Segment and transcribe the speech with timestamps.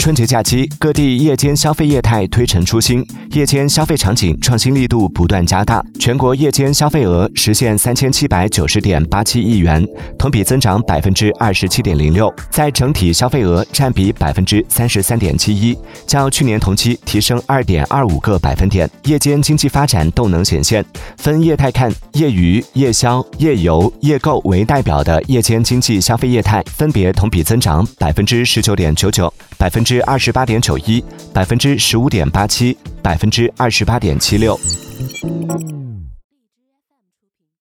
[0.00, 5.84] 春节假期，各地夜间消费业态推陈出新，夜间消费场景创新力度不断加大。
[5.98, 9.86] 全国夜间消费额实现三千七百九十点八七亿元，
[10.18, 15.76] 同比增长百分之二十七点零六，在整体消费额占比百分之三十三点七一，
[16.06, 18.88] 较去年同期提升二点二五个百分点。
[19.04, 20.82] 夜间经济发展动能显现，
[21.18, 29.30] 分业态看，业余、夜宵、夜游、夜购为代表的夜间经济消费业态，分别同比增长百分之十九点九九。
[29.60, 31.04] 百分之二十八点九一，
[31.34, 34.58] 百分之十五点八七，百分之二十八点七六。